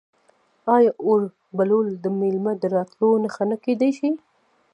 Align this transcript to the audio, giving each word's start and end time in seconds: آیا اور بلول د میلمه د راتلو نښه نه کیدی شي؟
آیا 0.75 0.91
اور 1.05 1.21
بلول 1.57 1.87
د 2.03 2.05
میلمه 2.19 2.53
د 2.57 2.63
راتلو 2.75 3.09
نښه 3.23 3.43
نه 3.51 3.57
کیدی 3.63 3.91
شي؟ 3.97 4.09